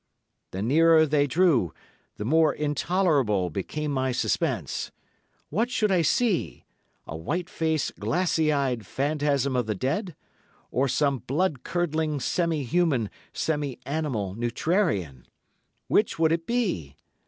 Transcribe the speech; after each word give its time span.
The 0.49 0.63
nearer 0.63 1.05
they 1.05 1.27
drew, 1.27 1.75
the 2.17 2.25
more 2.25 2.51
intolerable 2.55 3.51
became 3.51 3.91
my 3.91 4.11
suspense. 4.11 4.91
What 5.51 5.69
should 5.69 5.91
I 5.91 6.01
see? 6.01 6.65
A 7.05 7.15
white 7.15 7.51
faced, 7.51 7.99
glassy 7.99 8.51
eyed 8.51 8.83
phantasm 8.87 9.55
of 9.55 9.67
the 9.67 9.75
dead, 9.75 10.15
or 10.71 10.87
some 10.87 11.19
blood 11.19 11.61
curdling, 11.61 12.19
semi 12.19 12.63
human, 12.63 13.11
semi 13.31 13.77
animal 13.85 14.33
neutrarian. 14.33 15.27
Which 15.87 16.17
would 16.17 16.31
it 16.31 16.47
be? 16.47 16.95